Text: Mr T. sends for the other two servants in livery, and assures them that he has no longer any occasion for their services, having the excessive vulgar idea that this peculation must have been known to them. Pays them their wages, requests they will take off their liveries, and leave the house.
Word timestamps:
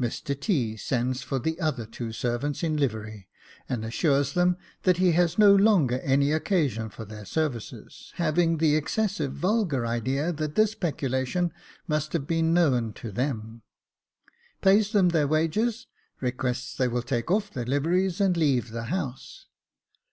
Mr 0.00 0.38
T. 0.40 0.76
sends 0.76 1.22
for 1.24 1.40
the 1.40 1.58
other 1.58 1.86
two 1.86 2.12
servants 2.12 2.62
in 2.62 2.76
livery, 2.76 3.26
and 3.68 3.84
assures 3.84 4.32
them 4.34 4.56
that 4.84 4.98
he 4.98 5.10
has 5.10 5.38
no 5.38 5.52
longer 5.56 5.98
any 6.04 6.30
occasion 6.30 6.88
for 6.88 7.04
their 7.04 7.24
services, 7.24 8.12
having 8.14 8.58
the 8.58 8.76
excessive 8.76 9.32
vulgar 9.32 9.84
idea 9.84 10.30
that 10.32 10.54
this 10.54 10.76
peculation 10.76 11.52
must 11.88 12.12
have 12.12 12.28
been 12.28 12.54
known 12.54 12.92
to 12.92 13.10
them. 13.10 13.62
Pays 14.62 14.92
them 14.92 15.08
their 15.08 15.26
wages, 15.26 15.88
requests 16.20 16.76
they 16.76 16.86
will 16.86 17.02
take 17.02 17.28
off 17.28 17.50
their 17.52 17.66
liveries, 17.66 18.20
and 18.20 18.36
leave 18.36 18.70
the 18.70 18.84
house. 18.84 19.46